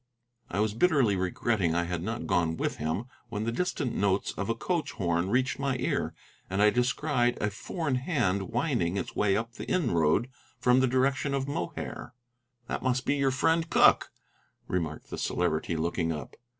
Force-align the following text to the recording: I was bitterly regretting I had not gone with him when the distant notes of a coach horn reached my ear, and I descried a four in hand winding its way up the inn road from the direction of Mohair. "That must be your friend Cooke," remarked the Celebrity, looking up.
I 0.49 0.59
was 0.61 0.73
bitterly 0.73 1.15
regretting 1.15 1.75
I 1.75 1.83
had 1.83 2.01
not 2.01 2.25
gone 2.25 2.57
with 2.57 2.77
him 2.77 3.03
when 3.29 3.43
the 3.43 3.51
distant 3.51 3.93
notes 3.93 4.31
of 4.31 4.49
a 4.49 4.55
coach 4.55 4.93
horn 4.93 5.29
reached 5.29 5.59
my 5.59 5.75
ear, 5.77 6.15
and 6.49 6.59
I 6.59 6.71
descried 6.71 7.37
a 7.39 7.51
four 7.51 7.87
in 7.87 7.97
hand 7.97 8.49
winding 8.49 8.97
its 8.97 9.15
way 9.15 9.37
up 9.37 9.53
the 9.53 9.69
inn 9.69 9.91
road 9.91 10.27
from 10.57 10.79
the 10.79 10.87
direction 10.87 11.35
of 11.35 11.47
Mohair. 11.47 12.15
"That 12.65 12.81
must 12.81 13.05
be 13.05 13.15
your 13.17 13.29
friend 13.29 13.69
Cooke," 13.69 14.09
remarked 14.67 15.11
the 15.11 15.19
Celebrity, 15.19 15.75
looking 15.75 16.11
up. 16.11 16.35